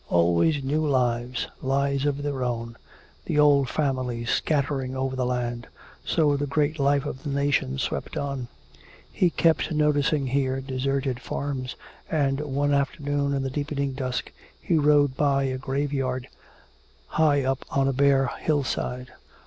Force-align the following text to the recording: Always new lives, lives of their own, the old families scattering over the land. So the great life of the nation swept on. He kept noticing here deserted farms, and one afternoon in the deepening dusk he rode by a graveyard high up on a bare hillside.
Always 0.09 0.63
new 0.63 0.83
lives, 0.83 1.45
lives 1.61 2.07
of 2.07 2.23
their 2.23 2.43
own, 2.43 2.75
the 3.25 3.37
old 3.37 3.69
families 3.69 4.31
scattering 4.31 4.95
over 4.95 5.15
the 5.15 5.27
land. 5.27 5.67
So 6.03 6.35
the 6.35 6.47
great 6.47 6.79
life 6.79 7.05
of 7.05 7.21
the 7.21 7.29
nation 7.29 7.77
swept 7.77 8.17
on. 8.17 8.47
He 9.13 9.29
kept 9.29 9.71
noticing 9.71 10.25
here 10.25 10.59
deserted 10.59 11.19
farms, 11.19 11.75
and 12.09 12.39
one 12.41 12.73
afternoon 12.73 13.31
in 13.35 13.43
the 13.43 13.51
deepening 13.51 13.93
dusk 13.93 14.31
he 14.59 14.75
rode 14.75 15.15
by 15.15 15.43
a 15.43 15.59
graveyard 15.59 16.29
high 17.09 17.43
up 17.43 17.63
on 17.69 17.87
a 17.87 17.93
bare 17.93 18.25
hillside. 18.39 19.11